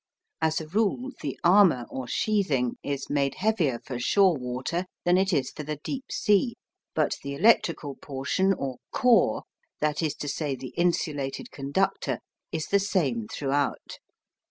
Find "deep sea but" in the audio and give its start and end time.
5.75-7.17